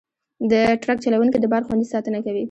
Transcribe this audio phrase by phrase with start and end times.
[0.51, 2.39] د ټرک چلوونکي د بار خوندي ساتنه کوي.